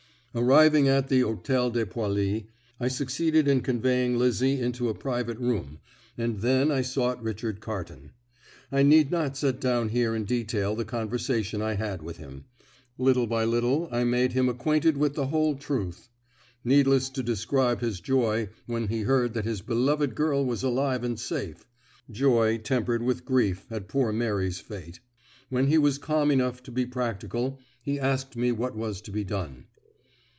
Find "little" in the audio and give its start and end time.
12.97-13.27, 13.43-13.89